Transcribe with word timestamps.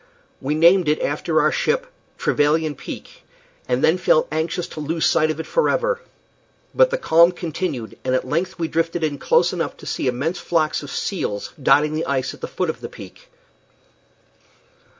We 0.41 0.55
named 0.55 0.87
it, 0.89 0.99
after 0.99 1.39
our 1.39 1.51
ship, 1.51 1.85
Trevelyan 2.17 2.73
Peak, 2.73 3.21
and 3.67 3.83
then 3.83 3.99
felt 3.99 4.27
anxious 4.31 4.67
to 4.69 4.79
lose 4.79 5.05
sight 5.05 5.29
of 5.29 5.39
it 5.39 5.45
forever. 5.45 6.01
But 6.73 6.89
the 6.89 6.97
calm 6.97 7.31
continued, 7.31 7.99
and 8.03 8.15
at 8.15 8.27
length 8.27 8.57
we 8.57 8.67
drifted 8.67 9.03
in 9.03 9.19
close 9.19 9.53
enough 9.53 9.77
to 9.77 9.85
see 9.85 10.07
immense 10.07 10.39
flocks 10.39 10.81
of 10.81 10.89
seals 10.89 11.53
dotting 11.61 11.93
the 11.93 12.07
ice 12.07 12.33
at 12.33 12.41
the 12.41 12.47
foot 12.47 12.71
of 12.71 12.81
the 12.81 12.89
peak. 12.89 13.27